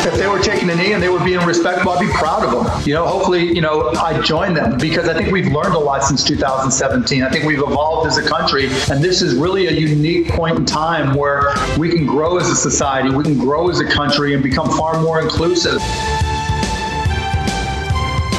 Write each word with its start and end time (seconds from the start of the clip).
If 0.10 0.14
they 0.14 0.26
were 0.26 0.40
taking 0.40 0.70
a 0.70 0.74
knee 0.74 0.94
and 0.94 1.02
they 1.02 1.10
were 1.10 1.22
being 1.22 1.44
respectful, 1.44 1.92
I'd 1.92 2.00
be 2.00 2.10
proud 2.12 2.42
of 2.42 2.52
them. 2.52 2.88
You 2.88 2.94
know, 2.94 3.06
hopefully, 3.06 3.54
you 3.54 3.60
know, 3.60 3.90
I 3.90 4.18
join 4.22 4.54
them 4.54 4.78
because 4.78 5.06
I 5.08 5.14
think 5.14 5.30
we've 5.30 5.52
learned 5.52 5.74
a 5.74 5.78
lot 5.78 6.02
since 6.02 6.24
2017. 6.24 7.22
I 7.22 7.28
think 7.28 7.44
we've 7.44 7.58
evolved 7.58 8.06
as 8.06 8.16
a 8.16 8.26
country, 8.26 8.64
and 8.90 9.04
this 9.04 9.20
is 9.20 9.34
really 9.34 9.66
a 9.66 9.72
unique 9.72 10.28
point 10.28 10.56
in 10.56 10.64
time 10.64 11.14
where 11.14 11.52
we 11.78 11.90
can 11.90 12.06
grow 12.06 12.38
as 12.38 12.48
a 12.48 12.56
society, 12.56 13.14
we 13.14 13.24
can 13.24 13.38
grow 13.38 13.68
as 13.68 13.80
a 13.80 13.84
country, 13.84 14.32
and 14.32 14.42
become 14.42 14.70
far 14.70 14.98
more 15.02 15.20
inclusive. 15.20 15.78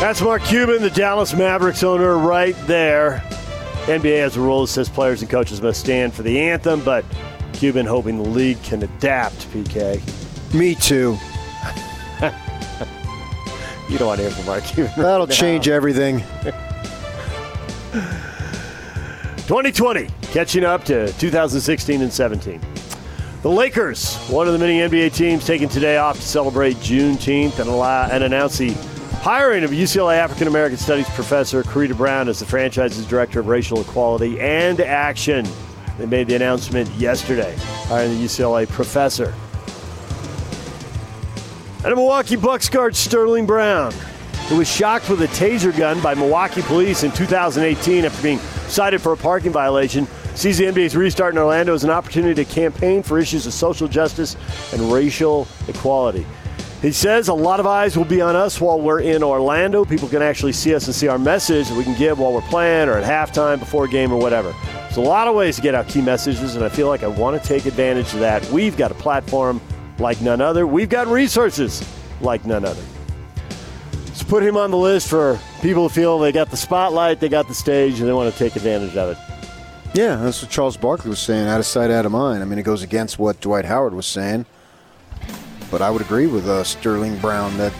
That's 0.02 0.20
Mark 0.20 0.44
Cuban, 0.44 0.82
the 0.82 0.90
Dallas 0.90 1.36
Mavericks 1.36 1.84
owner, 1.84 2.18
right 2.18 2.56
there. 2.66 3.24
NBA 3.86 4.20
has 4.20 4.36
a 4.36 4.42
rule 4.42 4.62
that 4.62 4.68
says 4.68 4.90
players 4.90 5.22
and 5.22 5.30
coaches 5.30 5.62
must 5.62 5.80
stand 5.80 6.12
for 6.14 6.24
the 6.24 6.40
anthem, 6.40 6.84
but 6.84 7.06
Cuban 7.54 7.86
hoping 7.86 8.18
the 8.18 8.30
league 8.30 8.62
can 8.64 8.82
adapt, 8.82 9.48
PK. 9.52 10.02
Me 10.56 10.74
too. 10.74 11.18
You 13.92 13.98
don't 13.98 14.08
want 14.08 14.22
to 14.22 14.30
hear 14.30 14.36
from 14.36 14.46
Mark 14.46 14.64
Cuban. 14.68 14.92
That'll 14.96 15.28
now. 15.28 15.34
change 15.34 15.68
everything. 15.68 16.20
2020, 19.48 20.08
catching 20.32 20.64
up 20.64 20.86
to 20.86 21.12
2016 21.14 22.02
and 22.02 22.14
17. 22.14 22.62
The 23.42 23.50
Lakers, 23.50 24.16
one 24.30 24.48
of 24.48 24.54
the 24.54 24.60
many 24.60 24.80
NBA 24.80 25.14
teams 25.14 25.46
taking 25.46 25.68
today 25.68 25.98
off 25.98 26.16
to 26.16 26.22
celebrate 26.22 26.78
Juneteenth 26.78 27.60
and, 27.60 27.70
allow, 27.70 28.08
and 28.10 28.24
announce 28.24 28.58
the 28.60 28.72
hiring 29.22 29.66
of 29.66 29.72
UCLA 29.72 30.16
African 30.16 30.48
American 30.48 30.78
Studies 30.78 31.10
professor 31.10 31.62
Karida 31.62 31.98
Brown 31.98 32.30
as 32.30 32.40
the 32.40 32.46
franchise's 32.46 33.06
director 33.06 33.42
of 33.42 33.48
racial 33.48 33.82
equality 33.82 34.40
and 34.40 34.80
action. 34.80 35.46
They 35.98 36.06
made 36.06 36.28
the 36.28 36.36
announcement 36.36 36.90
yesterday, 36.92 37.56
hiring 37.88 38.12
the 38.18 38.24
UCLA 38.24 38.70
professor. 38.70 39.34
And 41.84 41.92
a 41.92 41.96
Milwaukee 41.96 42.36
Bucks 42.36 42.70
guard 42.70 42.96
Sterling 42.96 43.48
Brown, 43.48 43.92
who 44.48 44.58
was 44.58 44.72
shocked 44.72 45.10
with 45.10 45.24
a 45.24 45.28
taser 45.30 45.76
gun 45.76 46.00
by 46.00 46.14
Milwaukee 46.14 46.62
police 46.62 47.02
in 47.02 47.12
2018 47.12 48.06
after 48.06 48.22
being 48.22 48.38
cited 48.68 49.02
for 49.02 49.14
a 49.14 49.18
parking 49.18 49.52
violation, 49.52 50.06
sees 50.36 50.60
the 50.60 50.66
NBA's 50.66 50.96
restart 50.96 51.34
in 51.34 51.40
Orlando 51.40 51.74
as 51.74 51.84
an 51.84 51.90
opportunity 51.90 52.46
to 52.46 52.54
campaign 52.54 53.02
for 53.02 53.18
issues 53.18 53.48
of 53.48 53.54
social 53.54 53.88
justice 53.88 54.38
and 54.74 54.94
racial 54.94 55.48
equality. 55.68 56.24
He 56.84 56.92
says 56.92 57.30
a 57.30 57.34
lot 57.34 57.60
of 57.60 57.66
eyes 57.66 57.98
will 57.98 58.06
be 58.06 58.22
on 58.22 58.36
us 58.36 58.62
while 58.62 58.80
we're 58.80 59.02
in 59.02 59.24
Orlando. 59.24 59.84
People 59.84 60.08
can 60.08 60.22
actually 60.22 60.54
see 60.54 60.76
us 60.76 60.86
and 60.86 60.94
see 60.94 61.08
our 61.08 61.18
message 61.18 61.68
that 61.68 61.78
we 61.78 61.84
can 61.84 61.98
give 61.98 62.20
while 62.20 62.32
we're 62.32 62.42
playing 62.42 62.90
or 62.90 62.94
at 62.94 63.04
halftime, 63.04 63.58
before 63.58 63.86
a 63.86 63.90
game, 63.90 64.12
or 64.12 64.22
whatever. 64.22 64.54
There's 64.82 64.98
a 64.98 65.02
lot 65.02 65.28
of 65.28 65.34
ways 65.34 65.56
to 65.56 65.64
get 65.64 65.74
out 65.74 65.88
key 65.88 66.02
messages, 66.02 66.56
and 66.56 66.64
I 66.64 66.70
feel 66.70 66.88
like 66.88 67.02
I 67.02 67.08
want 67.08 67.42
to 67.42 67.48
take 67.48 67.66
advantage 67.66 68.14
of 68.14 68.20
that. 68.20 68.48
We've 68.52 68.78
got 68.78 68.92
a 68.92 68.96
platform 68.96 69.60
like 70.02 70.22
none 70.22 70.42
other. 70.42 70.68
We've 70.68 70.90
got 70.90 71.08
resources 71.08 71.88
like 72.20 72.46
none 72.46 72.66
other. 72.66 72.84
So 74.14 74.26
put 74.26 74.44
him 74.44 74.58
on 74.58 74.72
the 74.72 74.78
list 74.78 75.08
for 75.08 75.40
people 75.62 75.84
who 75.84 75.90
feel 75.90 76.20
they 76.20 76.32
got 76.32 76.50
the 76.50 76.58
spotlight, 76.58 77.20
they 77.20 77.30
got 77.30 77.48
the 77.48 77.54
stage, 77.54 78.00
and 78.00 78.10
they 78.10 78.14
want 78.14 78.32
to 78.34 78.38
take 78.38 78.56
advantage 78.56 78.98
of 78.98 79.12
it. 79.12 79.18
Yeah, 79.94 80.16
that's 80.18 80.42
what 80.42 80.52
Charles 80.52 80.78
Barkley 80.78 81.10
was 81.10 81.20
saying. 81.20 81.48
Out 81.48 81.60
of 81.60 81.66
sight, 81.66 81.92
out 81.92 82.06
of 82.06 82.12
mind. 82.12 82.42
I 82.42 82.46
mean, 82.46 82.60
it 82.60 82.64
goes 82.64 82.82
against 82.82 83.20
what 83.20 83.40
Dwight 83.42 83.66
Howard 83.66 83.94
was 83.94 84.06
saying. 84.06 84.46
But 85.70 85.82
I 85.82 85.90
would 85.90 86.02
agree 86.02 86.28
with 86.28 86.48
uh, 86.48 86.64
Sterling 86.64 87.18
Brown 87.20 87.56
that 87.58 87.74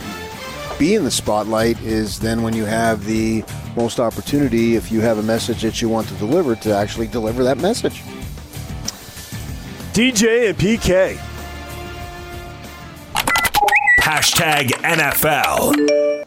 being 0.78 1.04
the 1.04 1.12
spotlight 1.12 1.80
is 1.82 2.20
then 2.20 2.42
when 2.44 2.54
you 2.54 2.66
have 2.66 3.06
the 3.06 3.44
most 3.76 4.00
opportunity, 4.00 4.76
if 4.76 4.92
you 4.92 5.02
have 5.02 5.18
a 5.18 5.24
message 5.24 5.62
that 5.62 5.82
you 5.82 5.90
want 5.90 6.08
to 6.08 6.14
deliver, 6.16 6.56
to 6.56 6.74
actually 6.74 7.08
deliver 7.08 7.44
that 7.44 7.58
message. 7.58 8.02
DJ 9.94 10.50
and 10.50 10.58
PK. 10.58 11.31
Hashtag 14.12 14.72
NFL. 14.84 16.26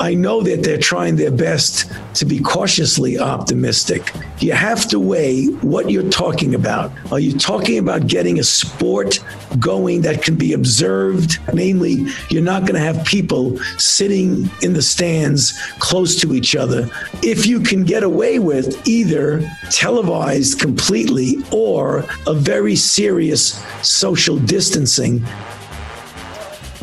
I 0.00 0.14
know 0.14 0.42
that 0.42 0.64
they're 0.64 0.78
trying 0.78 1.14
their 1.14 1.30
best 1.30 1.88
to 2.14 2.24
be 2.24 2.40
cautiously 2.40 3.20
optimistic. 3.20 4.12
You 4.40 4.54
have 4.54 4.88
to 4.88 4.98
weigh 4.98 5.46
what 5.46 5.90
you're 5.90 6.10
talking 6.10 6.56
about. 6.56 6.90
Are 7.12 7.20
you 7.20 7.38
talking 7.38 7.78
about 7.78 8.08
getting 8.08 8.40
a 8.40 8.42
sport 8.42 9.20
going 9.60 10.00
that 10.02 10.24
can 10.24 10.34
be 10.34 10.54
observed? 10.54 11.38
Namely, 11.54 12.04
you're 12.30 12.42
not 12.42 12.62
going 12.62 12.74
to 12.74 12.80
have 12.80 13.04
people 13.04 13.56
sitting 13.78 14.50
in 14.62 14.72
the 14.72 14.82
stands 14.82 15.56
close 15.78 16.20
to 16.20 16.34
each 16.34 16.56
other. 16.56 16.90
If 17.22 17.46
you 17.46 17.60
can 17.60 17.84
get 17.84 18.02
away 18.02 18.40
with 18.40 18.88
either 18.88 19.48
televised 19.70 20.58
completely 20.58 21.36
or 21.52 22.04
a 22.26 22.34
very 22.34 22.74
serious 22.74 23.64
social 23.82 24.36
distancing, 24.36 25.24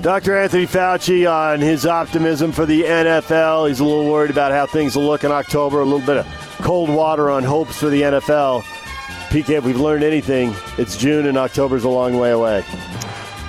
Dr. 0.02 0.38
Anthony 0.38 0.68
Fauci 0.68 1.32
on 1.32 1.62
his 1.62 1.86
optimism 1.86 2.52
for 2.52 2.66
the 2.66 2.84
NFL. 2.84 3.70
He's 3.70 3.80
a 3.80 3.86
little 3.86 4.12
worried 4.12 4.30
about 4.30 4.52
how 4.52 4.66
things 4.66 4.96
will 4.96 5.06
look 5.06 5.24
in 5.24 5.32
October. 5.32 5.80
A 5.80 5.86
little 5.86 6.06
bit 6.06 6.18
of 6.18 6.28
cold 6.62 6.90
water 6.90 7.32
on 7.32 7.44
hopes 7.44 7.78
for 7.78 7.90
the 7.90 8.02
NFL. 8.02 8.62
PK, 9.30 9.52
if 9.52 9.64
we've 9.64 9.80
learned 9.80 10.04
anything, 10.04 10.54
it's 10.78 10.98
June 10.98 11.26
and 11.28 11.38
October's 11.38 11.86
a 11.86 11.90
long 11.90 12.18
way 12.18 12.32
away. 12.32 12.64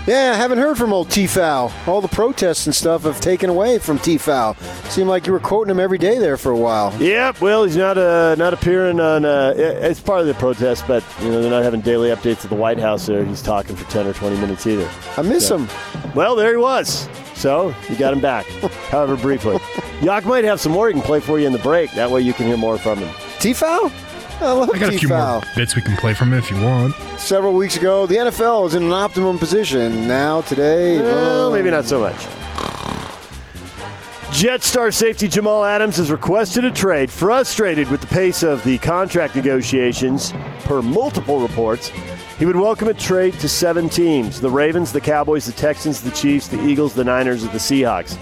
Yeah, 0.06 0.30
I 0.32 0.36
haven't 0.36 0.58
heard 0.58 0.78
from 0.78 0.92
old 0.92 1.10
T-Foul. 1.10 1.72
All 1.88 2.00
the 2.00 2.06
protests 2.06 2.66
and 2.66 2.74
stuff 2.74 3.02
have 3.02 3.20
taken 3.20 3.50
away 3.50 3.80
from 3.80 3.98
T-Foul. 3.98 4.54
Seemed 4.88 5.08
like 5.08 5.26
you 5.26 5.32
were 5.32 5.40
quoting 5.40 5.70
him 5.72 5.80
every 5.80 5.98
day 5.98 6.18
there 6.18 6.36
for 6.36 6.52
a 6.52 6.56
while. 6.56 6.94
Yep. 7.02 7.40
Well, 7.40 7.64
he's 7.64 7.76
not 7.76 7.98
uh, 7.98 8.36
not 8.36 8.54
appearing 8.54 9.00
on. 9.00 9.24
Uh, 9.24 9.52
it's 9.56 9.98
part 9.98 10.20
of 10.20 10.28
the 10.28 10.34
protest, 10.34 10.84
but 10.86 11.02
you 11.20 11.28
know 11.30 11.42
they're 11.42 11.50
not 11.50 11.64
having 11.64 11.80
daily 11.80 12.10
updates 12.10 12.44
at 12.44 12.50
the 12.50 12.56
White 12.56 12.78
House. 12.78 13.06
There, 13.06 13.24
he's 13.24 13.42
talking 13.42 13.74
for 13.74 13.88
ten 13.90 14.06
or 14.06 14.12
twenty 14.12 14.36
minutes 14.36 14.64
either. 14.66 14.88
I 15.16 15.22
miss 15.22 15.50
him. 15.50 15.66
Well, 16.14 16.36
there 16.36 16.52
he 16.52 16.56
was. 16.56 17.08
So 17.34 17.74
you 17.90 17.96
got 17.96 18.12
him 18.12 18.20
back, 18.20 18.46
however 18.90 19.16
briefly. 19.16 19.58
Yak 20.02 20.24
might 20.24 20.44
have 20.44 20.60
some 20.60 20.70
more 20.72 20.86
he 20.86 20.92
can 20.94 21.02
play 21.02 21.18
for 21.18 21.38
you 21.40 21.46
in 21.48 21.52
the 21.52 21.58
break. 21.58 21.90
That 21.92 22.10
way 22.10 22.20
you 22.20 22.32
can 22.32 22.46
hear 22.46 22.56
more 22.56 22.78
from 22.78 22.98
him. 23.00 23.12
T-Foul? 23.40 23.90
I 24.38 24.52
love 24.52 24.70
I 24.70 24.78
got 24.78 24.92
a 24.92 24.98
few 24.98 25.08
more 25.08 25.18
T-Foul. 25.18 25.44
bits 25.54 25.74
we 25.76 25.82
can 25.82 25.96
play 25.96 26.12
from 26.12 26.32
it 26.34 26.38
if 26.38 26.50
you 26.50 26.60
want. 26.62 26.94
Several 27.18 27.54
weeks 27.54 27.76
ago, 27.76 28.06
the 28.06 28.16
NFL 28.16 28.64
was 28.64 28.74
in 28.74 28.82
an 28.82 28.92
optimum 28.92 29.38
position. 29.38 30.06
Now, 30.06 30.42
today, 30.42 31.00
Well, 31.00 31.48
uh, 31.48 31.56
maybe 31.56 31.70
not 31.70 31.86
so 31.86 32.00
much. 32.00 32.16
Jets 34.32 34.66
star 34.66 34.90
safety 34.90 35.28
Jamal 35.28 35.64
Adams 35.64 35.96
has 35.96 36.10
requested 36.10 36.64
a 36.66 36.70
trade, 36.70 37.10
frustrated 37.10 37.88
with 37.90 38.02
the 38.02 38.06
pace 38.08 38.42
of 38.42 38.62
the 38.64 38.76
contract 38.78 39.34
negotiations, 39.34 40.34
per 40.64 40.82
multiple 40.82 41.40
reports. 41.40 41.88
He 42.38 42.44
would 42.44 42.56
welcome 42.56 42.88
a 42.88 42.94
trade 42.94 43.32
to 43.40 43.48
seven 43.48 43.88
teams 43.88 44.40
the 44.42 44.50
Ravens, 44.50 44.92
the 44.92 45.00
Cowboys, 45.00 45.46
the 45.46 45.52
Texans, 45.52 46.02
the 46.02 46.10
Chiefs, 46.10 46.48
the 46.48 46.62
Eagles, 46.66 46.92
the 46.92 47.04
Niners, 47.04 47.42
and 47.44 47.52
the 47.52 47.58
Seahawks. 47.58 48.18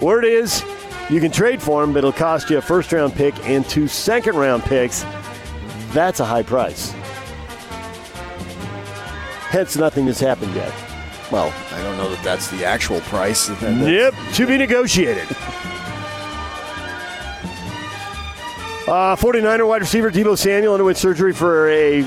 Word 0.00 0.24
is 0.24 0.64
you 1.10 1.20
can 1.20 1.30
trade 1.30 1.60
for 1.60 1.82
him, 1.84 1.92
but 1.92 1.98
it'll 1.98 2.12
cost 2.12 2.48
you 2.48 2.56
a 2.56 2.62
first 2.62 2.90
round 2.92 3.12
pick 3.12 3.34
and 3.46 3.68
two 3.68 3.86
second 3.86 4.36
round 4.36 4.62
picks. 4.62 5.04
That's 5.92 6.20
a 6.20 6.24
high 6.24 6.42
price. 6.42 6.92
Hence, 9.50 9.76
nothing 9.76 10.06
has 10.06 10.20
happened 10.20 10.54
yet. 10.54 10.72
well, 11.32 11.52
I 11.72 11.82
don't 11.82 11.96
know 11.96 12.08
that 12.08 12.22
that's 12.22 12.48
the 12.50 12.64
actual 12.64 13.00
price. 13.02 13.48
Yep, 13.62 14.14
to 14.34 14.46
be 14.46 14.56
negotiated. 14.58 15.26
Uh, 18.88 19.14
49er 19.14 19.68
wide 19.68 19.82
receiver 19.82 20.10
Deebo 20.10 20.36
Samuel 20.36 20.72
underwent 20.72 20.96
surgery 20.98 21.32
for 21.32 21.70
a 21.70 22.04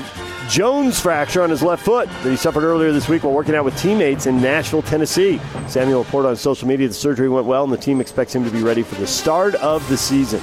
Jones 0.50 1.00
fracture 1.00 1.40
on 1.42 1.48
his 1.48 1.62
left 1.62 1.82
foot 1.82 2.08
that 2.08 2.28
he 2.28 2.36
suffered 2.36 2.62
earlier 2.62 2.92
this 2.92 3.08
week 3.08 3.22
while 3.24 3.32
working 3.32 3.54
out 3.54 3.64
with 3.64 3.74
teammates 3.78 4.26
in 4.26 4.42
Nashville, 4.42 4.82
Tennessee. 4.82 5.40
Samuel 5.66 6.02
reported 6.04 6.28
on 6.28 6.36
social 6.36 6.68
media 6.68 6.86
the 6.86 6.92
surgery 6.92 7.30
went 7.30 7.46
well 7.46 7.64
and 7.64 7.72
the 7.72 7.78
team 7.78 8.02
expects 8.02 8.34
him 8.34 8.44
to 8.44 8.50
be 8.50 8.60
ready 8.62 8.82
for 8.82 8.96
the 8.96 9.06
start 9.06 9.54
of 9.56 9.88
the 9.88 9.96
season. 9.96 10.42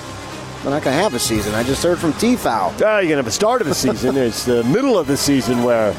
We're 0.63 0.69
not 0.69 0.83
going 0.83 0.95
to 0.95 1.01
have 1.03 1.13
a 1.15 1.19
season. 1.19 1.55
I 1.55 1.63
just 1.63 1.81
heard 1.81 1.97
from 1.97 2.13
T-Foul. 2.13 2.69
Uh, 2.69 2.75
you're 2.75 2.83
going 3.01 3.09
to 3.09 3.15
have 3.17 3.27
a 3.27 3.31
start 3.31 3.61
of 3.61 3.67
a 3.67 3.73
season. 3.73 4.15
It's 4.15 4.45
the 4.45 4.63
middle 4.65 4.97
of 4.97 5.07
the 5.07 5.17
season 5.17 5.63
where 5.63 5.91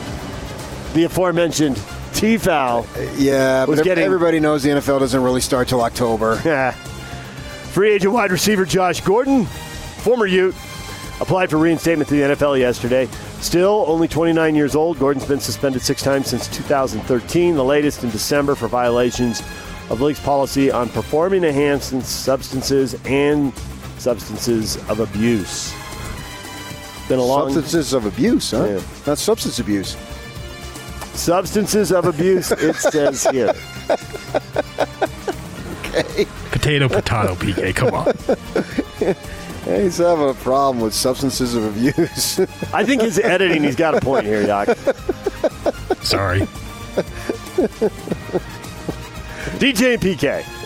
the 0.94 1.04
aforementioned 1.04 1.82
T-foul 2.14 2.86
Yeah, 3.16 3.64
Was 3.64 3.80
but 3.80 3.84
getting- 3.84 4.04
everybody 4.04 4.38
knows 4.38 4.62
the 4.62 4.70
NFL 4.70 5.00
doesn't 5.00 5.20
really 5.22 5.40
start 5.40 5.66
till 5.68 5.80
October. 5.82 6.40
Yeah. 6.44 6.72
Free 7.72 7.92
agent 7.92 8.12
wide 8.12 8.30
receiver 8.30 8.66
Josh 8.66 9.00
Gordon, 9.00 9.46
former 9.46 10.26
Ute, 10.26 10.54
applied 11.20 11.48
for 11.48 11.56
reinstatement 11.56 12.08
to 12.10 12.14
the 12.14 12.34
NFL 12.34 12.58
yesterday. 12.58 13.08
Still 13.40 13.84
only 13.88 14.06
29 14.06 14.54
years 14.54 14.76
old, 14.76 14.98
Gordon's 14.98 15.24
been 15.26 15.40
suspended 15.40 15.80
six 15.80 16.02
times 16.02 16.26
since 16.26 16.46
2013, 16.48 17.54
the 17.56 17.64
latest 17.64 18.04
in 18.04 18.10
December 18.10 18.54
for 18.54 18.68
violations 18.68 19.40
of 19.88 20.02
league's 20.02 20.20
policy 20.20 20.70
on 20.70 20.90
performing 20.90 21.44
enhancing 21.44 22.02
substances 22.02 22.94
and 23.06 23.54
substances 24.02 24.76
of 24.88 24.98
abuse. 25.00 25.72
Been 27.08 27.18
a 27.20 27.22
long 27.24 27.52
Substances 27.52 27.92
of 27.92 28.04
abuse, 28.06 28.50
huh? 28.50 28.64
Yeah. 28.64 28.80
Not 29.06 29.18
substance 29.18 29.58
abuse. 29.60 29.96
substances 31.14 31.92
of 31.92 32.06
abuse. 32.06 32.50
It 32.52 32.74
says 32.92 33.24
here. 33.30 33.52
Okay. 35.80 36.26
Potato, 36.50 36.88
potato, 36.88 37.34
PK. 37.36 37.74
Come 37.76 37.94
on. 37.94 38.12
He's 39.82 39.98
having 39.98 40.28
a 40.30 40.34
problem 40.34 40.82
with 40.82 40.94
substances 40.94 41.54
of 41.54 41.64
abuse. 41.76 42.40
I 42.72 42.84
think 42.84 43.02
his 43.02 43.18
editing. 43.20 43.62
He's 43.62 43.76
got 43.76 43.94
a 43.94 44.00
point 44.00 44.26
here, 44.26 44.44
Doc. 44.46 44.68
Sorry. 46.02 46.40
DJ 49.60 49.94
and 49.94 50.02
PK. 50.02 50.61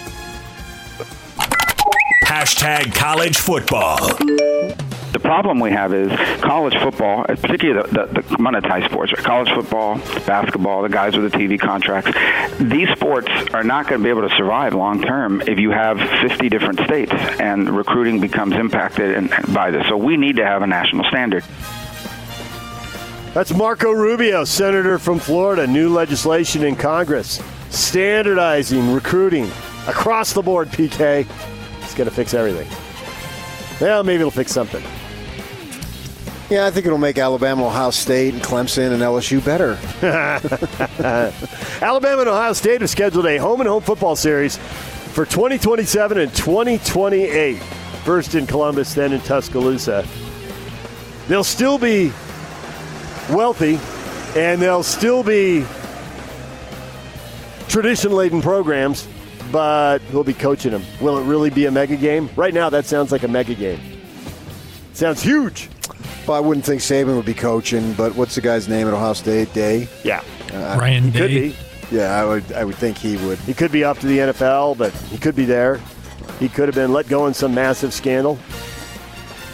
Hashtag 2.26 2.92
college 2.92 3.38
football. 3.38 3.98
The 4.18 5.20
problem 5.22 5.60
we 5.60 5.70
have 5.70 5.94
is 5.94 6.10
college 6.40 6.74
football, 6.74 7.22
particularly 7.24 7.88
the, 7.88 8.06
the, 8.06 8.20
the 8.20 8.36
monetized 8.38 8.86
sports, 8.86 9.12
right? 9.12 9.24
college 9.24 9.48
football, 9.50 9.98
basketball, 10.26 10.82
the 10.82 10.88
guys 10.88 11.16
with 11.16 11.30
the 11.30 11.38
TV 11.38 11.56
contracts. 11.56 12.10
These 12.58 12.88
sports 12.90 13.28
are 13.54 13.62
not 13.62 13.88
going 13.88 14.00
to 14.00 14.04
be 14.04 14.10
able 14.10 14.28
to 14.28 14.34
survive 14.34 14.74
long 14.74 15.02
term 15.02 15.40
if 15.42 15.60
you 15.60 15.70
have 15.70 16.00
50 16.28 16.48
different 16.48 16.80
states 16.80 17.12
and 17.38 17.70
recruiting 17.70 18.20
becomes 18.20 18.54
impacted 18.54 19.14
and, 19.14 19.30
by 19.54 19.70
this. 19.70 19.86
So 19.86 19.96
we 19.96 20.16
need 20.16 20.34
to 20.36 20.44
have 20.44 20.62
a 20.62 20.66
national 20.66 21.04
standard. 21.04 21.44
That's 23.34 23.54
Marco 23.54 23.92
Rubio, 23.92 24.42
senator 24.42 24.98
from 24.98 25.20
Florida. 25.20 25.68
New 25.68 25.94
legislation 25.94 26.64
in 26.64 26.74
Congress 26.74 27.40
standardizing 27.70 28.92
recruiting 28.92 29.44
across 29.86 30.32
the 30.32 30.42
board. 30.42 30.68
PK. 30.70 31.24
Going 31.96 32.08
to 32.08 32.14
fix 32.14 32.34
everything. 32.34 32.68
Well, 33.80 34.04
maybe 34.04 34.20
it'll 34.20 34.30
fix 34.30 34.52
something. 34.52 34.82
yeah, 36.50 36.66
I 36.66 36.70
think 36.70 36.86
it'll 36.86 36.98
make 36.98 37.16
Alabama, 37.18 37.66
Ohio 37.66 37.90
State, 37.90 38.34
and 38.34 38.42
Clemson 38.42 38.92
and 38.92 39.02
LSU 39.02 39.42
better. 39.44 39.78
Alabama 41.82 42.20
and 42.20 42.28
Ohio 42.28 42.52
State 42.52 42.82
have 42.82 42.90
scheduled 42.90 43.26
a 43.26 43.38
home 43.38 43.60
and 43.60 43.68
home 43.68 43.82
football 43.82 44.14
series 44.14 44.58
for 44.58 45.24
2027 45.24 46.18
and 46.18 46.34
2028. 46.34 47.56
First 48.04 48.34
in 48.34 48.46
Columbus, 48.46 48.94
then 48.94 49.12
in 49.12 49.20
Tuscaloosa. 49.22 50.06
They'll 51.28 51.42
still 51.44 51.78
be 51.78 52.12
wealthy, 53.30 53.80
and 54.38 54.60
they'll 54.60 54.82
still 54.82 55.22
be 55.22 55.64
tradition 57.68 58.12
laden 58.12 58.40
programs, 58.42 59.08
but 59.52 59.98
who'll 60.02 60.24
be 60.24 60.34
coaching 60.34 60.72
him? 60.72 60.82
Will 61.00 61.18
it 61.18 61.24
really 61.24 61.50
be 61.50 61.66
a 61.66 61.70
mega 61.70 61.96
game? 61.96 62.28
Right 62.36 62.52
now, 62.54 62.68
that 62.70 62.86
sounds 62.86 63.12
like 63.12 63.22
a 63.22 63.28
mega 63.28 63.54
game. 63.54 63.80
Sounds 64.92 65.22
huge. 65.22 65.68
Well, 66.26 66.36
I 66.36 66.40
wouldn't 66.40 66.64
think 66.66 66.80
Saban 66.80 67.14
would 67.16 67.24
be 67.26 67.34
coaching, 67.34 67.92
but 67.94 68.14
what's 68.16 68.34
the 68.34 68.40
guy's 68.40 68.68
name 68.68 68.88
at 68.88 68.94
Ohio 68.94 69.12
State? 69.12 69.52
Day. 69.52 69.88
Yeah, 70.02 70.22
uh, 70.52 70.76
Ryan 70.80 71.12
could 71.12 71.28
Day. 71.28 71.48
be. 71.50 71.56
Yeah, 71.92 72.20
I 72.20 72.24
would. 72.24 72.52
I 72.52 72.64
would 72.64 72.74
think 72.74 72.98
he 72.98 73.16
would. 73.18 73.38
He 73.40 73.54
could 73.54 73.70
be 73.70 73.84
up 73.84 73.98
to 74.00 74.06
the 74.06 74.18
NFL, 74.18 74.76
but 74.76 74.92
he 74.92 75.18
could 75.18 75.36
be 75.36 75.44
there. 75.44 75.80
He 76.40 76.48
could 76.48 76.66
have 76.68 76.74
been 76.74 76.92
let 76.92 77.08
go 77.08 77.26
in 77.28 77.34
some 77.34 77.54
massive 77.54 77.94
scandal. 77.94 78.36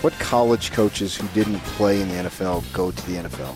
What 0.00 0.12
college 0.14 0.72
coaches 0.72 1.14
who 1.14 1.28
didn't 1.28 1.60
play 1.60 2.00
in 2.00 2.08
the 2.08 2.14
NFL 2.14 2.64
go 2.72 2.90
to 2.90 3.06
the 3.06 3.16
NFL? 3.16 3.54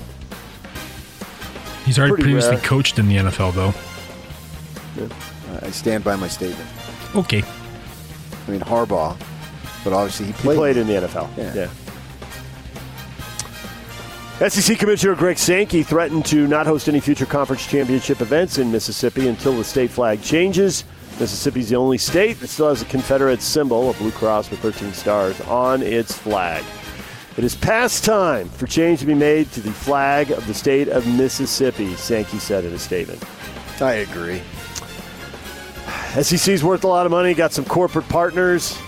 He's 1.86 1.98
already 1.98 2.12
Pretty 2.12 2.24
previously 2.24 2.56
rare. 2.56 2.64
coached 2.64 2.98
in 2.98 3.08
the 3.08 3.16
NFL, 3.16 3.54
though. 3.54 3.74
I 5.62 5.70
stand 5.70 6.04
by 6.04 6.16
my 6.16 6.28
statement. 6.28 6.68
Okay. 7.14 7.42
I 8.46 8.50
mean 8.50 8.60
Harbaugh, 8.60 9.16
but 9.84 9.92
obviously 9.92 10.26
he 10.26 10.32
He 10.32 10.38
played. 10.38 10.56
played 10.56 10.76
in 10.76 10.86
the 10.86 10.94
NFL. 10.94 11.28
Yeah. 11.36 11.54
yeah. 11.54 11.68
SEC 14.48 14.78
Commissioner 14.78 15.14
Greg 15.14 15.38
Sankey 15.38 15.82
threatened 15.82 16.26
to 16.26 16.46
not 16.46 16.66
host 16.66 16.88
any 16.88 17.00
future 17.00 17.24
conference 17.24 17.66
championship 17.66 18.20
events 18.20 18.58
in 18.58 18.70
Mississippi 18.70 19.28
until 19.28 19.56
the 19.56 19.64
state 19.64 19.90
flag 19.90 20.20
changes. 20.22 20.84
Mississippi 21.18 21.60
is 21.60 21.70
the 21.70 21.76
only 21.76 21.96
state 21.96 22.38
that 22.40 22.48
still 22.48 22.68
has 22.68 22.82
a 22.82 22.84
Confederate 22.84 23.40
symbol, 23.40 23.88
a 23.88 23.94
blue 23.94 24.10
cross 24.10 24.50
with 24.50 24.60
13 24.60 24.92
stars, 24.92 25.40
on 25.42 25.82
its 25.82 26.12
flag. 26.14 26.62
It 27.38 27.44
is 27.44 27.54
past 27.54 28.04
time 28.04 28.50
for 28.50 28.66
change 28.66 29.00
to 29.00 29.06
be 29.06 29.14
made 29.14 29.50
to 29.52 29.60
the 29.62 29.72
flag 29.72 30.30
of 30.30 30.46
the 30.46 30.52
state 30.54 30.88
of 30.88 31.06
Mississippi, 31.06 31.94
Sankey 31.96 32.38
said 32.38 32.66
in 32.66 32.74
a 32.74 32.78
statement. 32.78 33.24
I 33.80 33.94
agree. 33.94 34.42
SEC's 36.22 36.64
worth 36.64 36.84
a 36.84 36.88
lot 36.88 37.04
of 37.04 37.12
money, 37.12 37.34
got 37.34 37.52
some 37.52 37.64
corporate 37.64 38.08
partners. 38.08 38.78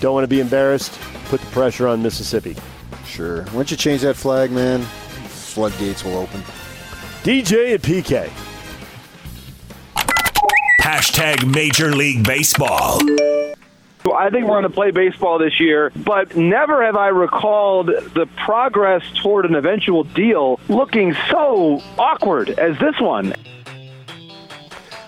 Don't 0.00 0.14
want 0.14 0.24
to 0.24 0.28
be 0.28 0.40
embarrassed. 0.40 0.98
Put 1.26 1.40
the 1.40 1.46
pressure 1.48 1.88
on 1.88 2.02
Mississippi. 2.02 2.56
Sure. 3.04 3.44
Once 3.52 3.70
you 3.70 3.76
change 3.76 4.02
that 4.02 4.14
flag, 4.14 4.52
man, 4.52 4.82
floodgates 4.82 6.04
will 6.04 6.18
open. 6.18 6.40
DJ 7.22 7.74
and 7.74 7.82
PK. 7.82 8.30
Hashtag 10.80 11.52
Major 11.52 11.94
League 11.94 12.24
Baseball. 12.24 13.00
I 14.14 14.30
think 14.30 14.44
we're 14.44 14.60
going 14.60 14.62
to 14.62 14.70
play 14.70 14.90
baseball 14.90 15.38
this 15.38 15.60
year, 15.60 15.90
but 15.96 16.36
never 16.36 16.84
have 16.84 16.96
I 16.96 17.08
recalled 17.08 17.88
the 17.88 18.26
progress 18.36 19.02
toward 19.22 19.44
an 19.44 19.54
eventual 19.54 20.04
deal 20.04 20.60
looking 20.68 21.14
so 21.30 21.82
awkward 21.98 22.50
as 22.50 22.78
this 22.78 22.98
one. 23.00 23.34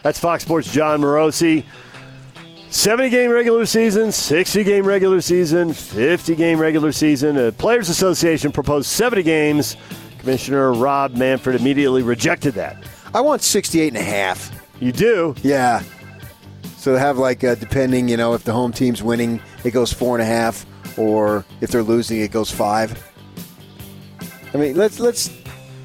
That's 0.02 0.18
Fox 0.18 0.44
Sports' 0.44 0.72
Jon 0.72 1.00
Morosi. 1.00 1.64
70 2.70 3.10
game 3.10 3.30
regular 3.32 3.66
season, 3.66 4.12
60 4.12 4.62
game 4.62 4.86
regular 4.86 5.20
season, 5.20 5.72
50 5.72 6.36
game 6.36 6.58
regular 6.58 6.92
season. 6.92 7.34
The 7.34 7.52
Players 7.58 7.88
Association 7.88 8.52
proposed 8.52 8.86
70 8.88 9.24
games. 9.24 9.76
Commissioner 10.18 10.72
Rob 10.72 11.16
Manfred 11.16 11.60
immediately 11.60 12.02
rejected 12.02 12.54
that. 12.54 12.84
I 13.12 13.22
want 13.22 13.42
68 13.42 13.88
and 13.88 13.96
a 13.96 14.02
half. 14.02 14.52
You 14.78 14.92
do? 14.92 15.34
Yeah. 15.42 15.82
So 16.76 16.92
to 16.92 16.98
have 16.98 17.18
like, 17.18 17.42
uh, 17.42 17.56
depending, 17.56 18.08
you 18.08 18.16
know, 18.16 18.34
if 18.34 18.44
the 18.44 18.52
home 18.52 18.72
team's 18.72 19.02
winning, 19.02 19.42
it 19.64 19.72
goes 19.72 19.92
four 19.92 20.14
and 20.16 20.22
a 20.22 20.26
half, 20.26 20.64
or 20.96 21.44
if 21.60 21.70
they're 21.70 21.82
losing, 21.82 22.20
it 22.20 22.30
goes 22.30 22.50
five. 22.50 23.06
I 24.54 24.56
mean, 24.56 24.76
let's 24.76 24.98
let's 25.00 25.28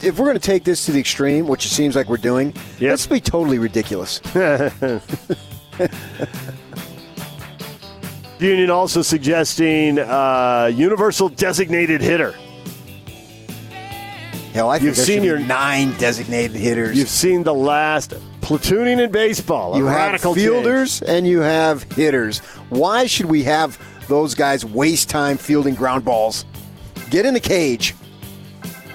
if 0.02 0.18
we're 0.20 0.26
going 0.26 0.38
to 0.38 0.40
take 0.40 0.64
this 0.64 0.86
to 0.86 0.92
the 0.92 1.00
extreme, 1.00 1.48
which 1.48 1.66
it 1.66 1.70
seems 1.70 1.96
like 1.96 2.08
we're 2.10 2.18
doing, 2.18 2.54
Yep. 2.80 2.90
let's 2.92 3.08
be 3.08 3.20
totally 3.20 3.58
ridiculous. 3.60 4.22
Union 8.40 8.70
also 8.70 9.02
suggesting 9.02 9.98
uh, 9.98 10.70
universal 10.74 11.30
designated 11.30 12.02
hitter. 12.02 12.34
Hell, 14.54 14.70
I 14.70 14.78
think 14.78 14.88
You've 14.88 14.98
seen 14.98 15.24
your- 15.24 15.40
nine 15.40 15.94
designated 15.98 16.56
hitters. 16.56 16.98
You've 16.98 17.10
seen 17.10 17.44
the 17.44 17.54
last 17.54 18.12
platooning 18.42 19.02
in 19.04 19.12
baseball. 19.12 19.78
you 19.78 19.86
have 19.86 19.96
radical 20.12 20.36
change. 20.36 20.46
fielders 20.48 21.02
and 21.02 21.26
you 21.28 21.40
have 21.40 21.84
hitters. 21.94 22.40
Why 22.70 23.06
should 23.08 23.26
we 23.26 23.44
have 23.44 23.78
those 24.08 24.36
guys 24.36 24.64
waste 24.66 25.10
time 25.10 25.38
fielding 25.38 25.74
ground 25.76 26.06
balls? 26.06 26.46
Get 27.10 27.26
in 27.26 27.34
the 27.34 27.40
cage. 27.40 27.96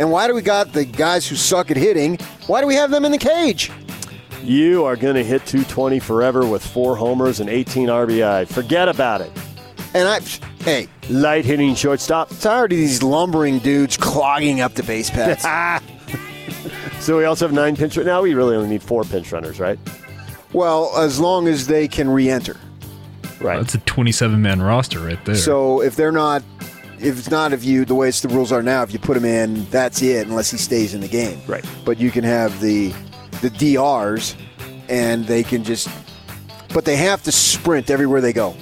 And 0.00 0.10
why 0.10 0.26
do 0.26 0.34
we 0.34 0.40
got 0.40 0.72
the 0.72 0.86
guys 0.86 1.28
who 1.28 1.36
suck 1.36 1.70
at 1.70 1.76
hitting? 1.76 2.16
Why 2.46 2.62
do 2.62 2.66
we 2.66 2.74
have 2.74 2.90
them 2.90 3.04
in 3.04 3.12
the 3.12 3.18
cage? 3.18 3.70
You 4.42 4.86
are 4.86 4.96
going 4.96 5.14
to 5.14 5.22
hit 5.22 5.44
220 5.44 5.98
forever 5.98 6.46
with 6.46 6.64
four 6.64 6.96
homers 6.96 7.38
and 7.38 7.50
18 7.50 7.88
RBI. 7.88 8.48
Forget 8.48 8.88
about 8.88 9.20
it. 9.20 9.30
And 9.92 10.08
I, 10.08 10.20
hey, 10.64 10.88
Light 11.10 11.44
hitting 11.44 11.74
shortstop. 11.74 12.30
tired 12.40 12.72
of 12.72 12.78
these 12.78 13.02
lumbering 13.02 13.58
dudes 13.58 13.98
clogging 13.98 14.62
up 14.62 14.72
the 14.74 14.82
base 14.82 15.10
paths. 15.10 15.44
So 17.00 17.16
we 17.16 17.24
also 17.24 17.46
have 17.46 17.54
nine 17.54 17.76
pinch. 17.76 17.96
Now 17.96 18.20
we 18.20 18.34
really 18.34 18.54
only 18.54 18.68
need 18.68 18.82
four 18.82 19.04
pinch 19.04 19.32
runners, 19.32 19.58
right? 19.58 19.78
well, 20.52 20.92
as 20.98 21.18
long 21.18 21.48
as 21.48 21.66
they 21.66 21.88
can 21.88 22.10
re-enter. 22.10 22.56
Right. 23.40 23.56
That's 23.56 23.74
a 23.74 23.78
27 23.78 24.40
man 24.40 24.60
roster 24.60 25.00
right 25.00 25.22
there. 25.24 25.34
So 25.34 25.80
if 25.80 25.96
they're 25.96 26.12
not, 26.12 26.42
if 27.02 27.18
it's 27.18 27.30
not 27.30 27.52
if 27.52 27.64
you 27.64 27.84
the 27.84 27.94
way 27.94 28.08
it's 28.08 28.20
the 28.20 28.28
rules 28.28 28.52
are 28.52 28.62
now, 28.62 28.82
if 28.82 28.92
you 28.92 28.98
put 28.98 29.16
him 29.16 29.24
in, 29.24 29.64
that's 29.66 30.02
it, 30.02 30.26
unless 30.26 30.50
he 30.50 30.58
stays 30.58 30.94
in 30.94 31.00
the 31.00 31.08
game. 31.08 31.40
Right. 31.46 31.64
But 31.84 31.98
you 31.98 32.10
can 32.10 32.24
have 32.24 32.60
the 32.60 32.92
the 33.40 33.50
DRs, 33.50 34.36
and 34.88 35.24
they 35.24 35.42
can 35.42 35.64
just, 35.64 35.88
but 36.74 36.84
they 36.84 36.96
have 36.96 37.22
to 37.22 37.32
sprint 37.32 37.90
everywhere 37.90 38.20
they 38.20 38.32
go. 38.32 38.54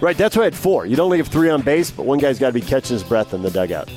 Right. 0.00 0.16
That's 0.16 0.36
why 0.36 0.42
I 0.42 0.44
had 0.46 0.56
four. 0.56 0.86
You'd 0.86 1.00
only 1.00 1.18
have 1.18 1.28
three 1.28 1.50
on 1.50 1.62
base, 1.62 1.90
but 1.90 2.04
one 2.04 2.18
guy's 2.18 2.38
got 2.38 2.48
to 2.48 2.52
be 2.52 2.60
catching 2.60 2.94
his 2.94 3.02
breath 3.02 3.34
in 3.34 3.42
the 3.42 3.50
dugout. 3.50 3.90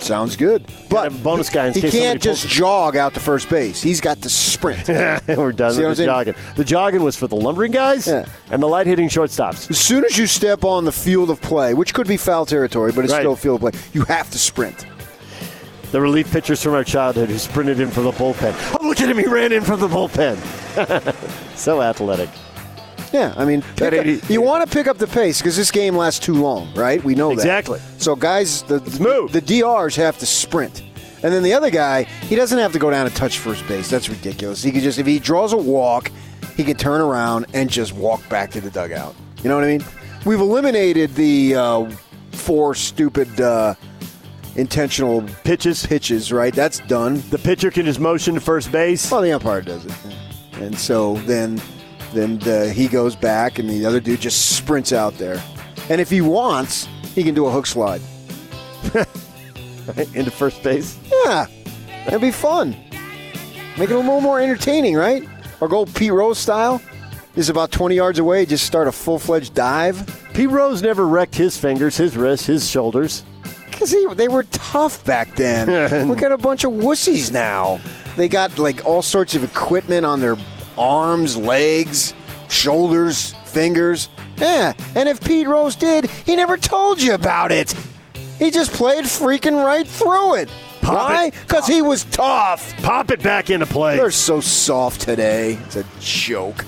Sounds 0.00 0.34
good. 0.36 0.64
But 0.88 1.22
bonus 1.22 1.50
guy 1.50 1.66
in 1.68 1.74
he 1.74 1.82
case 1.82 1.92
can't 1.92 2.20
just 2.22 2.48
jog 2.48 2.96
out 2.96 3.14
to 3.14 3.20
first 3.20 3.48
base. 3.48 3.82
He's 3.82 4.00
got 4.00 4.20
to 4.22 4.30
sprint. 4.30 4.88
We're 5.28 5.52
done 5.52 5.74
See 5.74 5.84
with 5.84 5.98
the 5.98 6.04
jogging. 6.06 6.34
The 6.56 6.64
jogging 6.64 7.02
was 7.02 7.16
for 7.16 7.26
the 7.26 7.36
lumbering 7.36 7.70
guys 7.72 8.06
Yeah. 8.06 8.24
and 8.50 8.62
the 8.62 8.66
light 8.66 8.86
hitting 8.86 9.08
shortstops. 9.08 9.70
as 9.70 9.78
soon 9.78 10.04
as 10.04 10.16
you 10.16 10.26
step 10.26 10.64
on 10.64 10.84
the 10.84 10.92
field 10.92 11.30
of 11.30 11.40
play, 11.40 11.74
which 11.74 11.92
could 11.94 12.08
be 12.08 12.16
foul 12.16 12.46
territory, 12.46 12.92
but 12.92 13.04
it's 13.04 13.12
Right. 13.12 13.20
still 13.20 13.36
field 13.36 13.62
of 13.62 13.72
play, 13.72 13.80
you 13.92 14.04
have 14.04 14.30
to 14.30 14.38
sprint. 14.38 14.86
The 15.92 16.00
relief 16.00 16.30
pitchers 16.30 16.62
from 16.62 16.74
our 16.74 16.84
childhood 16.84 17.28
who 17.30 17.38
sprinted 17.38 17.80
in 17.80 17.90
from 17.90 18.04
the 18.04 18.12
bullpen. 18.12 18.54
Oh, 18.80 18.86
look 18.86 19.00
at 19.00 19.08
him. 19.08 19.18
He 19.18 19.26
ran 19.26 19.52
in 19.52 19.62
from 19.62 19.80
the 19.80 19.88
bullpen. 19.88 20.36
so 21.56 21.82
athletic. 21.82 22.28
Yeah, 23.12 23.34
I 23.36 23.44
mean, 23.44 23.62
pick 23.76 23.92
up- 23.92 24.06
80 24.06 24.32
you 24.32 24.40
want 24.40 24.64
to 24.68 24.72
pick 24.76 24.86
up 24.86 24.98
the 24.98 25.06
pace 25.06 25.38
because 25.38 25.56
this 25.56 25.70
game 25.70 25.96
lasts 25.96 26.24
too 26.24 26.34
long, 26.34 26.72
right? 26.74 27.02
We 27.02 27.14
know 27.14 27.32
Exactly. 27.32 27.78
that. 27.78 27.84
Exactly. 27.84 28.00
So 28.02 28.14
guys, 28.16 28.62
the 28.62 28.80
move. 29.00 29.32
the 29.32 29.40
DRs 29.40 29.96
have 29.96 30.18
to 30.18 30.26
sprint, 30.26 30.82
and 31.22 31.32
then 31.32 31.42
the 31.42 31.52
other 31.54 31.70
guy, 31.70 32.04
he 32.04 32.36
doesn't 32.36 32.58
have 32.58 32.72
to 32.72 32.78
go 32.78 32.90
down 32.90 33.06
and 33.06 33.14
touch 33.16 33.38
first 33.38 33.66
base. 33.66 33.90
That's 33.90 34.08
ridiculous. 34.08 34.62
He 34.62 34.70
could 34.70 34.82
just 34.82 34.98
if 34.98 35.06
he 35.06 35.18
draws 35.18 35.52
a 35.52 35.56
walk, 35.56 36.12
he 36.56 36.62
can 36.64 36.76
turn 36.76 37.00
around 37.00 37.46
and 37.52 37.68
just 37.68 37.92
walk 37.94 38.26
back 38.28 38.50
to 38.52 38.60
the 38.60 38.70
dugout. 38.70 39.14
You 39.42 39.48
know 39.48 39.56
what 39.56 39.64
I 39.64 39.68
mean? 39.78 39.84
We've 40.24 40.40
eliminated 40.40 41.14
the 41.14 41.54
uh, 41.56 41.90
four 42.32 42.74
stupid 42.74 43.40
uh, 43.40 43.74
intentional 44.56 45.22
Pitches. 45.44 45.86
pitches, 45.86 46.32
right? 46.32 46.54
That's 46.54 46.78
done. 46.80 47.22
The 47.30 47.38
pitcher 47.38 47.70
can 47.70 47.86
just 47.86 48.00
motion 48.00 48.34
to 48.34 48.40
first 48.40 48.70
base. 48.70 49.10
Well, 49.10 49.22
the 49.22 49.32
umpire 49.32 49.62
does 49.62 49.84
it, 49.86 49.92
and 50.60 50.78
so 50.78 51.14
then 51.26 51.60
then 52.12 52.38
the, 52.38 52.72
he 52.72 52.88
goes 52.88 53.16
back, 53.16 53.58
and 53.58 53.68
the 53.68 53.84
other 53.86 54.00
dude 54.00 54.20
just 54.20 54.56
sprints 54.56 54.92
out 54.92 55.14
there. 55.18 55.42
And 55.88 56.00
if 56.00 56.10
he 56.10 56.20
wants, 56.20 56.88
he 57.14 57.22
can 57.22 57.34
do 57.34 57.46
a 57.46 57.50
hook 57.50 57.66
slide. 57.66 58.00
into 60.14 60.30
first 60.30 60.62
base. 60.62 60.98
Yeah, 61.24 61.46
that'd 62.04 62.20
be 62.20 62.30
fun. 62.30 62.76
Make 63.78 63.90
it 63.90 63.94
a 63.94 63.96
little 63.96 64.20
more 64.20 64.40
entertaining, 64.40 64.94
right? 64.94 65.26
Or 65.60 65.68
go 65.68 65.86
Pete 65.86 66.12
Rose 66.12 66.38
style. 66.38 66.80
Is 67.36 67.48
about 67.48 67.70
20 67.70 67.94
yards 67.94 68.18
away. 68.18 68.44
Just 68.44 68.66
start 68.66 68.88
a 68.88 68.92
full 68.92 69.18
fledged 69.18 69.54
dive. 69.54 70.04
Pete 70.34 70.50
Rose 70.50 70.82
never 70.82 71.06
wrecked 71.06 71.34
his 71.34 71.56
fingers, 71.56 71.96
his 71.96 72.16
wrists, 72.16 72.46
his 72.46 72.68
shoulders. 72.68 73.24
Because 73.70 73.94
they 74.16 74.28
were 74.28 74.42
tough 74.44 75.04
back 75.04 75.36
then. 75.36 76.08
we 76.08 76.16
got 76.16 76.32
a 76.32 76.38
bunch 76.38 76.64
of 76.64 76.72
wussies 76.72 77.32
now. 77.32 77.80
They 78.16 78.28
got 78.28 78.58
like 78.58 78.84
all 78.84 79.00
sorts 79.00 79.34
of 79.36 79.44
equipment 79.44 80.04
on 80.04 80.20
their 80.20 80.36
arms, 80.78 81.36
legs, 81.36 82.14
shoulders, 82.48 83.34
fingers. 83.44 84.08
Yeah, 84.36 84.72
and 84.94 85.08
if 85.08 85.20
Pete 85.20 85.46
Rose 85.46 85.76
did, 85.76 86.08
he 86.10 86.36
never 86.36 86.56
told 86.56 87.00
you 87.02 87.14
about 87.14 87.52
it. 87.52 87.74
He 88.38 88.50
just 88.50 88.72
played 88.72 89.04
freaking 89.04 89.62
right 89.64 89.86
through 89.86 90.36
it. 90.36 90.50
Pop 90.80 90.94
Why? 90.94 91.30
Because 91.30 91.66
he 91.66 91.82
was 91.82 92.04
tough. 92.04 92.74
Pop 92.82 93.10
it 93.10 93.22
back 93.22 93.50
into 93.50 93.66
play. 93.66 93.96
They're 93.96 94.10
so 94.10 94.40
soft 94.40 95.02
today. 95.02 95.58
It's 95.66 95.76
a 95.76 95.84
joke. 96.00 96.64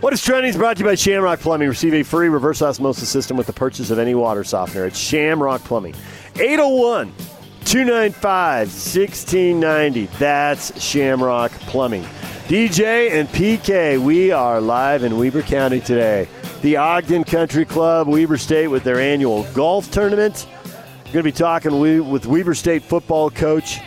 What 0.00 0.12
is 0.12 0.22
trending 0.22 0.50
is 0.50 0.56
brought 0.56 0.76
to 0.76 0.82
you 0.82 0.88
by 0.88 0.94
Shamrock 0.96 1.40
Plumbing. 1.40 1.66
Receive 1.66 1.94
a 1.94 2.02
free 2.02 2.28
reverse 2.28 2.60
osmosis 2.60 3.08
system 3.08 3.36
with 3.36 3.46
the 3.46 3.52
purchase 3.54 3.90
of 3.90 3.98
any 3.98 4.14
water 4.14 4.44
softener. 4.44 4.84
It's 4.84 4.98
Shamrock 4.98 5.64
Plumbing. 5.64 5.94
801 6.36 7.12
295 7.64 8.68
1690. 8.68 10.06
That's 10.18 10.80
Shamrock 10.82 11.50
Plumbing. 11.52 12.04
DJ 12.46 13.10
and 13.12 13.28
PK, 13.30 13.98
we 13.98 14.30
are 14.30 14.60
live 14.60 15.02
in 15.02 15.16
Weber 15.16 15.42
County 15.42 15.80
today. 15.80 16.28
The 16.60 16.76
Ogden 16.76 17.24
Country 17.24 17.64
Club, 17.64 18.06
Weber 18.06 18.36
State, 18.36 18.68
with 18.68 18.84
their 18.84 19.00
annual 19.00 19.44
golf 19.54 19.90
tournament. 19.90 20.46
We're 21.06 21.12
going 21.12 21.12
to 21.12 21.22
be 21.22 21.32
talking 21.32 21.80
with 22.10 22.26
Weber 22.26 22.54
State 22.54 22.82
football 22.82 23.30
coach 23.30 23.80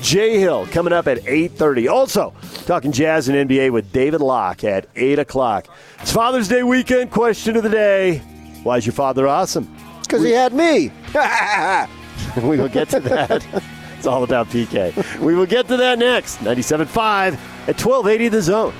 Jay 0.00 0.38
Hill 0.38 0.66
coming 0.68 0.92
up 0.92 1.08
at 1.08 1.18
8.30. 1.18 1.90
Also, 1.90 2.32
talking 2.66 2.92
jazz 2.92 3.28
and 3.28 3.48
NBA 3.48 3.72
with 3.72 3.92
David 3.92 4.20
Locke 4.20 4.64
at 4.64 4.86
8 4.96 5.18
o'clock. 5.18 5.66
It's 6.00 6.12
Father's 6.12 6.48
Day 6.48 6.62
weekend. 6.62 7.10
Question 7.10 7.56
of 7.56 7.62
the 7.62 7.68
day. 7.68 8.18
Why 8.62 8.76
is 8.76 8.86
your 8.86 8.92
father 8.92 9.26
awesome? 9.26 9.68
Because 10.02 10.22
he 10.22 10.30
had 10.30 10.52
me. 10.52 10.92
we 12.42 12.56
will 12.56 12.68
get 12.68 12.88
to 12.90 13.00
that. 13.00 13.46
it's 13.96 14.06
all 14.06 14.22
about 14.24 14.48
PK. 14.48 15.18
We 15.20 15.34
will 15.34 15.46
get 15.46 15.68
to 15.68 15.76
that 15.76 15.98
next. 15.98 16.38
97.5 16.38 17.34
at 17.68 17.84
1280 17.84 18.28
The 18.28 18.42
Zone. 18.42 18.74